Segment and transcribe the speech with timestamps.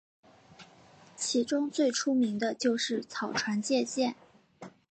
[1.15, 4.15] 其中最出名的就是草船借箭。